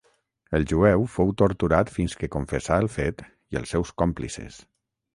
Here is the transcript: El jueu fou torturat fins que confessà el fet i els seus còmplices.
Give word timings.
El 0.59 0.63
jueu 0.71 1.05
fou 1.17 1.29
torturat 1.43 1.93
fins 1.99 2.17
que 2.23 2.31
confessà 2.39 2.81
el 2.87 2.93
fet 2.97 3.25
i 3.29 3.63
els 3.63 3.77
seus 3.79 3.97
còmplices. 4.05 4.63